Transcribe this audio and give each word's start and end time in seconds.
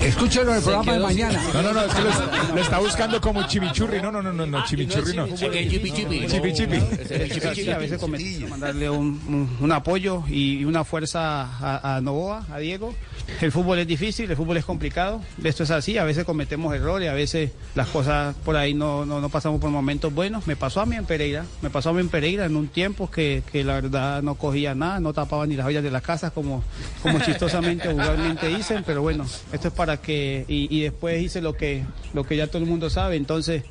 Escúchelo 0.00 0.50
en 0.52 0.56
el 0.58 0.62
programa 0.62 0.92
de 0.94 0.98
mañana. 1.00 1.42
No, 1.52 1.62
no, 1.62 1.72
no, 1.72 1.80
es 1.84 1.94
que 1.94 2.00
lo, 2.00 2.10
lo 2.54 2.60
está 2.60 2.78
buscando 2.78 3.20
como 3.20 3.46
chimichurri. 3.46 4.00
No, 4.00 4.10
no, 4.10 4.22
no, 4.22 4.32
no, 4.32 4.46
no 4.46 4.64
chimichurri 4.64 5.14
no. 5.16 5.26
Chipi 5.28 5.90
chipi. 5.92 6.26
Chipi 6.26 6.52
chipi. 6.52 6.80
Sí, 7.54 7.70
a 7.70 7.78
veces 7.78 8.00
mandarle 8.48 8.88
un, 8.90 9.20
un- 9.28 9.56
un 9.60 9.72
apoyo 9.72 10.22
y 10.28 10.64
una 10.64 10.84
fuerza 10.84 11.42
a, 11.42 11.96
a 11.96 12.00
Novoa, 12.00 12.46
a 12.52 12.58
Diego. 12.58 12.94
El 13.40 13.52
fútbol 13.52 13.78
es 13.78 13.86
difícil, 13.86 14.30
el 14.30 14.36
fútbol 14.36 14.56
es 14.56 14.64
complicado. 14.64 15.20
Esto 15.44 15.62
es 15.64 15.70
así, 15.70 15.98
a 15.98 16.04
veces 16.04 16.24
cometemos 16.24 16.74
errores, 16.74 17.08
a 17.10 17.14
veces 17.14 17.50
las 17.74 17.88
cosas 17.88 18.34
por 18.44 18.56
ahí 18.56 18.74
no, 18.74 19.04
no, 19.06 19.20
no 19.20 19.28
pasamos 19.28 19.60
por 19.60 19.70
momentos 19.70 20.12
buenos. 20.12 20.46
Me 20.46 20.56
pasó 20.56 20.80
a 20.80 20.86
mí 20.86 20.96
en 20.96 21.04
Pereira, 21.04 21.44
me 21.62 21.70
pasó 21.70 21.90
a 21.90 21.92
mí 21.92 22.00
en 22.00 22.08
Pereira 22.08 22.46
en 22.46 22.56
un 22.56 22.68
tiempo 22.68 23.10
que, 23.10 23.42
que 23.52 23.62
la 23.64 23.74
verdad 23.74 24.22
no 24.22 24.34
cogía 24.34 24.74
nada, 24.74 24.98
no 25.00 25.12
tapaba 25.12 25.46
ni 25.46 25.56
las 25.56 25.66
ollas 25.66 25.82
de 25.82 25.90
las 25.90 26.02
casas 26.02 26.32
como, 26.32 26.64
como 27.02 27.20
chistosamente 27.20 27.88
o 27.88 27.92
vulgarmente 27.94 28.48
dicen, 28.48 28.82
pero 28.84 29.02
bueno, 29.02 29.24
esto 29.52 29.68
es 29.68 29.74
para 29.80 29.96
que, 29.96 30.44
y, 30.46 30.68
y 30.76 30.82
después 30.82 31.22
hice 31.22 31.40
lo 31.40 31.54
que, 31.54 31.82
lo 32.12 32.24
que 32.24 32.36
ya 32.36 32.46
todo 32.48 32.58
el 32.58 32.68
mundo 32.68 32.90
sabe, 32.90 33.16
entonces 33.16 33.62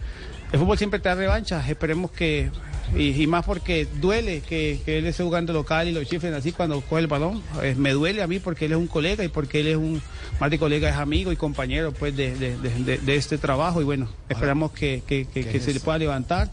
el 0.52 0.58
fútbol 0.60 0.76
siempre 0.80 1.00
te 1.00 1.08
da 1.08 1.14
revancha, 1.14 1.64
esperemos 1.70 2.10
que, 2.10 2.50
y, 2.98 3.22
y 3.22 3.28
más 3.28 3.46
porque 3.46 3.88
duele 4.02 4.42
que, 4.42 4.80
que 4.84 4.98
él 4.98 5.06
esté 5.06 5.22
jugando 5.24 5.54
local 5.54 5.88
y 5.88 5.92
lo 5.92 6.04
chifren 6.04 6.34
así 6.34 6.52
cuando 6.52 6.82
coge 6.82 7.02
el 7.02 7.08
balón, 7.08 7.44
Eh, 7.62 7.76
me 7.78 7.92
duele 7.92 8.24
a 8.24 8.28
mí 8.28 8.40
porque 8.40 8.66
él 8.66 8.72
es 8.72 8.80
un 8.80 8.88
colega 8.88 9.24
y 9.24 9.28
porque 9.28 9.60
él 9.60 9.68
es 9.68 9.76
un, 9.78 10.02
más 10.40 10.50
de 10.50 10.58
colega 10.58 10.90
es 10.90 10.96
amigo 10.96 11.32
y 11.32 11.36
compañero 11.36 11.92
pues 11.92 12.16
de, 12.18 12.34
de- 12.36 12.58
de- 12.58 12.84
de- 12.84 12.98
de 12.98 13.16
este 13.16 13.38
trabajo. 13.38 13.80
Y 13.80 13.84
bueno, 13.84 14.10
esperamos 14.30 14.72
que, 14.72 15.04
que- 15.06 15.28
que- 15.32 15.46
que 15.46 15.60
se 15.60 15.72
le 15.72 15.80
pueda 15.80 16.00
levantar. 16.00 16.50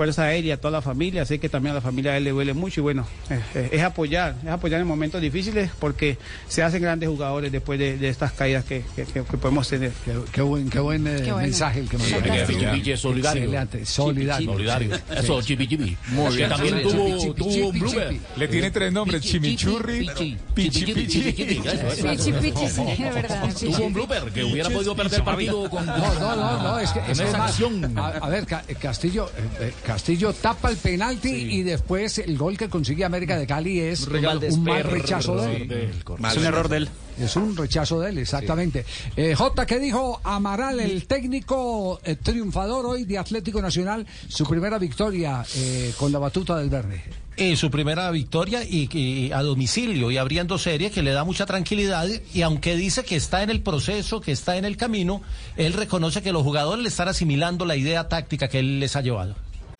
Fuerza 0.00 0.22
Aérea, 0.24 0.54
a 0.54 0.56
toda 0.56 0.70
la 0.70 0.80
familia, 0.80 1.26
sé 1.26 1.38
que 1.38 1.50
también 1.50 1.72
a 1.72 1.74
la 1.74 1.80
familia 1.82 2.12
de 2.12 2.16
él 2.18 2.24
le 2.24 2.30
duele 2.30 2.54
mucho 2.54 2.80
y 2.80 2.82
bueno, 2.84 3.06
eh, 3.28 3.38
eh, 3.54 3.68
es 3.72 3.82
apoyar, 3.82 4.34
es 4.42 4.48
apoyar 4.48 4.80
en 4.80 4.86
momentos 4.86 5.20
difíciles 5.20 5.70
porque 5.78 6.16
se 6.48 6.62
hacen 6.62 6.80
grandes 6.80 7.10
jugadores 7.10 7.52
después 7.52 7.78
de, 7.78 7.98
de 7.98 8.08
estas 8.08 8.32
caídas 8.32 8.64
que, 8.64 8.82
que- 8.96 9.04
que- 9.04 9.22
que 9.24 9.36
podemos 9.36 9.68
tener. 9.68 9.92
Qué, 10.06 10.14
qué 10.32 10.40
buen, 10.40 10.70
qué 10.70 10.80
buen 10.80 11.06
eh, 11.06 11.18
bueno. 11.20 11.36
mensaje 11.36 11.80
el 11.80 11.88
que 11.90 11.98
mandó. 11.98 12.16
Chipi 12.16 12.30
chipi 12.76 12.92
es 12.92 13.00
solidario. 13.00 13.42
Excelente, 13.42 13.84
solidario. 13.84 14.52
Solidario. 14.52 14.96
Sí, 14.96 15.02
Eso, 15.18 15.42
chipi 15.42 15.68
chipi. 15.68 15.96
Que 16.34 16.46
también 16.46 16.82
tuvo, 16.82 17.34
tuvo 17.34 17.68
un 17.68 17.78
blooper. 17.78 18.16
Le 18.38 18.48
tiene 18.48 18.70
tres 18.70 18.90
nombres, 18.92 19.20
chimichurri, 19.20 20.06
Pichi, 20.08 20.38
pichi 20.54 20.84
chipi, 20.86 21.06
chipi, 21.08 21.32
pichi. 21.32 21.54
chipi, 21.56 21.68
eso, 21.68 21.88
eso. 21.88 22.08
Pichi, 22.08 22.32
pichi, 22.32 22.68
sí, 22.68 22.82
es 23.04 23.14
verdad. 23.14 23.52
Tuvo 23.54 23.84
un 23.84 23.92
blooper 23.92 24.22
que 24.32 24.44
hubiera 24.44 24.70
podido 24.70 24.96
perder 24.96 25.22
partido 25.22 25.68
con 25.68 25.84
No, 25.84 25.98
no, 26.14 26.36
no, 26.36 26.62
no, 26.62 26.78
es 26.78 26.90
que, 26.90 27.00
es 27.06 27.18
más- 27.32 27.50
acción. 27.50 27.98
A, 27.98 28.06
a 28.08 28.28
ver, 28.30 28.46
Ca- 28.46 28.64
Castillo, 28.80 29.30
Castillo 29.90 30.32
tapa 30.32 30.70
el 30.70 30.76
penalti 30.76 31.30
y 31.30 31.64
después 31.64 32.18
el 32.18 32.38
gol 32.38 32.56
que 32.56 32.68
consigue 32.68 33.04
América 33.04 33.36
de 33.36 33.44
Cali 33.44 33.80
es 33.80 34.06
un 34.06 34.62
mal 34.62 34.84
rechazo 34.84 35.34
de 35.34 35.56
él. 35.56 35.96
Es 36.28 36.36
un 36.36 36.44
error 36.44 36.68
de 36.68 36.76
él. 36.76 36.88
Es 37.18 37.34
un 37.34 37.56
rechazo 37.56 37.98
de 37.98 38.10
él, 38.10 38.18
exactamente. 38.18 38.84
Eh, 39.16 39.34
J, 39.34 39.66
¿qué 39.66 39.80
dijo 39.80 40.20
Amaral, 40.22 40.78
el 40.78 41.08
técnico 41.08 42.00
eh, 42.04 42.14
triunfador 42.14 42.86
hoy 42.86 43.02
de 43.02 43.18
Atlético 43.18 43.60
Nacional? 43.60 44.06
Su 44.28 44.46
primera 44.46 44.78
victoria 44.78 45.44
eh, 45.56 45.92
con 45.98 46.12
la 46.12 46.20
batuta 46.20 46.56
del 46.56 46.70
verde. 46.70 47.02
Eh, 47.36 47.56
su 47.56 47.68
primera 47.68 48.08
victoria 48.12 48.62
y, 48.62 48.88
y 48.96 49.32
a 49.32 49.42
domicilio 49.42 50.12
y 50.12 50.18
abriendo 50.18 50.56
serie 50.56 50.92
que 50.92 51.02
le 51.02 51.10
da 51.10 51.24
mucha 51.24 51.46
tranquilidad 51.46 52.06
y 52.32 52.42
aunque 52.42 52.76
dice 52.76 53.02
que 53.02 53.16
está 53.16 53.42
en 53.42 53.50
el 53.50 53.60
proceso, 53.60 54.20
que 54.20 54.30
está 54.30 54.56
en 54.56 54.64
el 54.64 54.76
camino, 54.76 55.20
él 55.56 55.72
reconoce 55.72 56.22
que 56.22 56.30
los 56.30 56.44
jugadores 56.44 56.84
le 56.84 56.90
están 56.90 57.08
asimilando 57.08 57.64
la 57.64 57.74
idea 57.74 58.08
táctica 58.08 58.46
que 58.46 58.60
él 58.60 58.78
les 58.78 58.94
ha 58.94 59.00
llevado. 59.00 59.34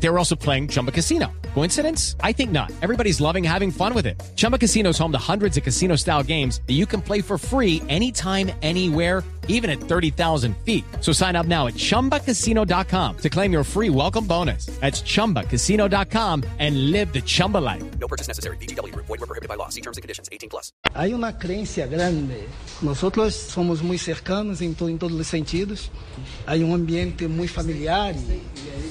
They 0.00 0.08
were 0.10 0.18
also 0.18 0.36
playing 0.36 0.68
Chumba 0.68 0.92
Casino. 0.92 1.32
Coincidence? 1.54 2.14
I 2.22 2.32
think 2.32 2.52
not. 2.52 2.70
Everybody's 2.82 3.20
loving 3.20 3.42
having 3.44 3.70
fun 3.72 3.94
with 3.94 4.06
it. 4.06 4.22
Chumba 4.36 4.58
Casino 4.58 4.90
is 4.90 4.98
home 4.98 5.12
to 5.12 5.18
hundreds 5.18 5.56
of 5.56 5.64
casino 5.64 5.96
style 5.96 6.22
games 6.22 6.60
that 6.66 6.74
you 6.74 6.86
can 6.86 7.00
play 7.00 7.20
for 7.22 7.38
free 7.38 7.82
anytime, 7.88 8.50
anywhere 8.62 9.22
even 9.46 9.68
at 9.68 9.78
30,000 9.78 10.56
feet. 10.64 10.84
So 11.02 11.12
sign 11.12 11.36
up 11.36 11.44
now 11.44 11.66
at 11.66 11.74
ChumbaCasino.com 11.74 13.16
to 13.18 13.28
claim 13.28 13.52
your 13.52 13.62
free 13.62 13.90
welcome 13.90 14.26
bonus. 14.26 14.64
That's 14.80 15.02
ChumbaCasino.com 15.02 16.44
and 16.58 16.90
live 16.90 17.12
the 17.12 17.20
Chumba 17.20 17.58
life. 17.58 17.82
No 18.00 18.08
purchase 18.08 18.26
necessary. 18.26 18.56
VGW 18.56 18.92
Group. 18.92 19.04
Void 19.06 19.20
where 19.20 19.26
prohibited 19.26 19.50
by 19.50 19.56
law. 19.56 19.68
See 19.68 19.82
terms 19.82 19.98
and 19.98 20.02
conditions. 20.02 20.30
18 20.32 20.48
plus. 20.48 20.72
Hay 20.94 21.12
una 21.12 21.34
creencia 21.38 21.86
grande. 21.86 22.48
Nosotros 22.80 23.34
somos 23.34 23.82
muy 23.82 23.98
cercanos 23.98 24.62
en, 24.62 24.74
to- 24.74 24.88
en 24.88 24.98
todos 24.98 25.12
los 25.12 25.26
sentidos. 25.26 25.90
Hay 26.46 26.62
un 26.62 26.72
ambiente 26.72 27.28
muy 27.28 27.46
familiar 27.46 28.14
y 28.16 28.40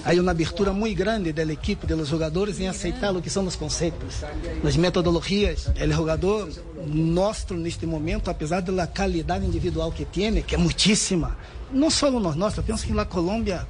hay 0.06 0.20
una 0.20 0.32
abertura 0.32 0.74
muy 0.74 0.94
grande 0.94 1.32
del 1.32 1.52
equipo, 1.52 1.88
de 1.88 1.96
los 1.96 2.10
jugadores 2.10 2.60
en 2.60 2.68
aceitar 2.68 3.14
lo 3.14 3.22
que 3.22 3.30
son 3.30 3.46
los 3.46 3.56
conceptos, 3.56 4.16
las 4.62 4.78
metodologías. 4.78 5.72
El 5.76 5.96
jugador 5.96 6.50
nuestro 6.86 7.56
neste 7.58 7.88
momento, 7.88 8.30
apesar 8.30 8.64
de 8.64 8.72
la 8.72 8.92
calidad 8.92 9.42
individual 9.42 9.94
que 9.94 10.06
tiene, 10.06 10.44
que 10.44 10.56
é 10.56 10.58
muitíssima, 10.58 11.38
não 11.72 11.90
só 11.90 12.12
nós, 12.12 12.36
nós, 12.36 12.58
eu 12.58 12.64
penso 12.64 12.86
que 12.86 12.94
na 12.94 13.06
Colômbia 13.06 13.66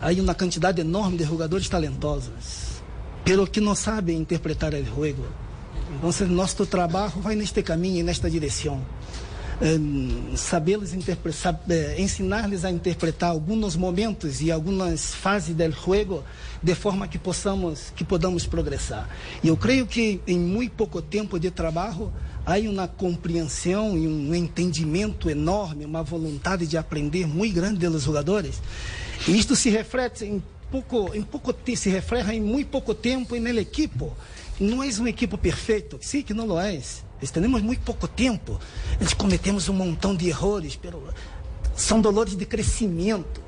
há 0.00 0.10
uma 0.20 0.34
quantidade 0.34 0.80
enorme 0.80 1.16
de 1.16 1.24
jogadores 1.24 1.68
talentosos, 1.68 2.82
pero 3.24 3.46
que 3.46 3.60
não 3.60 3.74
sabem 3.74 4.18
interpretar 4.18 4.74
o 4.74 4.84
jogo. 4.84 5.26
Então, 5.96 6.28
nosso 6.28 6.66
trabalho 6.66 7.12
vai 7.16 7.36
neste 7.36 7.62
caminho 7.62 8.04
nesta 8.04 8.28
direção. 8.28 8.82
Em, 9.62 10.36
sabê-los 10.36 10.92
eh, 10.92 11.94
ensinar-lhes 11.98 12.64
a 12.64 12.70
interpretar 12.72 13.30
alguns 13.30 13.76
momentos 13.76 14.40
e 14.40 14.50
algumas 14.50 15.14
fases 15.14 15.54
do 15.54 15.70
jogo 15.70 16.24
de 16.60 16.74
forma 16.74 17.06
que 17.06 17.18
possamos 17.18 17.92
que 17.94 18.02
podamos 18.02 18.46
progressar. 18.46 19.08
E 19.44 19.48
eu 19.48 19.56
creio 19.56 19.86
que 19.86 20.20
em 20.26 20.38
muito 20.38 20.72
pouco 20.72 21.00
tempo 21.00 21.38
de 21.38 21.52
trabalho 21.52 22.12
há 22.44 22.58
uma 22.58 22.88
compreensão 22.88 23.96
e 23.96 24.08
um 24.08 24.34
entendimento 24.34 25.30
enorme, 25.30 25.84
uma 25.84 26.02
vontade 26.02 26.66
de 26.66 26.76
aprender 26.76 27.26
muito 27.26 27.54
grande 27.54 27.88
dos 27.88 28.02
jogadores. 28.02 28.60
E 29.28 29.38
isto 29.38 29.54
se 29.54 29.70
reflete 29.70 30.24
em 30.24 30.42
pouco, 30.70 31.14
em 31.14 31.22
pouco 31.22 31.54
se 31.76 31.88
refleja 31.88 32.34
em 32.34 32.40
muito 32.40 32.68
pouco 32.68 32.92
tempo 32.92 33.36
no 33.36 33.48
equipo. 33.60 34.12
Não 34.58 34.82
é 34.82 34.88
um 35.00 35.06
equipo 35.06 35.38
perfeito, 35.38 35.98
sim 36.00 36.22
que 36.22 36.34
não 36.34 36.46
lo 36.46 36.58
é. 36.58 36.80
Nós 37.24 37.30
temos 37.30 37.62
muito 37.62 37.80
pouco 37.80 38.06
tempo. 38.06 38.60
Nós 39.00 39.14
cometemos 39.14 39.70
um 39.70 39.72
montão 39.72 40.14
de 40.14 40.28
erros, 40.28 40.78
são 41.74 41.98
dolores 41.98 42.36
de 42.36 42.44
crescimento. 42.44 43.43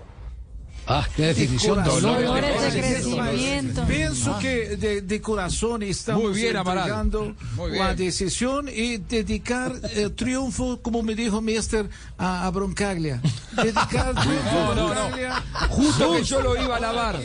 Ah, 0.88 1.06
qué 1.16 1.26
definición. 1.26 1.82
Dolores 1.82 2.72
de 2.74 2.80
crecimiento. 2.80 3.84
Pienso 3.86 4.38
que 4.38 4.76
de, 4.76 5.02
de 5.02 5.20
corazón 5.20 5.82
estamos 5.82 6.22
Muy 6.22 6.32
bien, 6.34 6.56
Amaral. 6.56 6.84
entregando 6.84 7.34
Muy 7.56 7.76
la 7.76 7.94
decisión 7.94 8.68
y 8.68 8.98
dedicar 8.98 9.72
el 9.94 10.14
triunfo, 10.14 10.80
como 10.80 11.02
me 11.02 11.14
dijo 11.16 11.40
Mister, 11.40 11.88
a, 12.18 12.46
a 12.46 12.50
Broncaglia. 12.50 13.20
Dedicar 13.56 14.14
triunfo 14.14 14.54
No, 14.54 14.70
a 14.70 14.74
no, 14.74 14.88
no. 14.88 14.94
Broncaglia. 14.94 15.44
Justo 15.70 16.12
que 16.12 16.22
yo 16.22 16.40
lo 16.40 16.62
iba 16.62 16.76
a 16.76 16.80
lavar. 16.80 17.20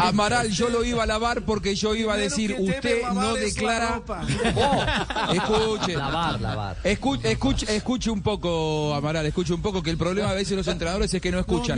Amaral, 0.00 0.50
yo 0.50 0.68
lo 0.68 0.84
iba 0.84 1.04
a 1.04 1.06
lavar 1.06 1.42
porque 1.42 1.74
yo 1.74 1.94
iba 1.94 2.14
a 2.14 2.16
decir, 2.18 2.54
usted 2.58 3.02
no 3.14 3.34
declara... 3.34 4.02
Oh, 4.56 5.32
escuche. 5.32 5.96
Lavar, 5.96 6.40
lavar. 6.40 6.76
Escuche, 6.84 7.32
escuche, 7.32 7.74
escuche 7.76 8.10
un 8.10 8.20
poco, 8.20 8.94
Amaral, 8.94 9.24
escuche 9.26 9.54
un 9.54 9.62
poco 9.62 9.82
que 9.82 9.90
el 9.90 9.96
problema 9.96 10.30
a 10.30 10.34
veces 10.34 10.56
los 10.56 10.68
entrenadores 10.68 11.12
es 11.14 11.22
que 11.22 11.30
no 11.30 11.38
escuchan. 11.38 11.77